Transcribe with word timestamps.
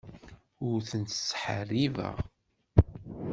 Ur 0.67 0.77
ten-ttḥeṛṛibeɣ. 0.89 2.15